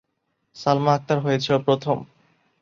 সালমা 0.55 0.91
আক্তার 0.93 1.17
হয়েছিল 1.19 1.53
প্রথম। 1.57 1.97